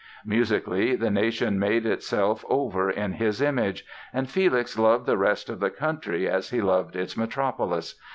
[0.25, 3.85] Musically, the nation made itself over in his image.
[4.11, 8.01] And Felix loved the rest of the country as he loved its metropolis.